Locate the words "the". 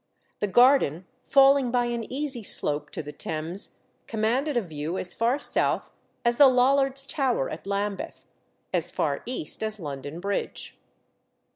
0.39-0.47, 3.03-3.11, 6.37-6.47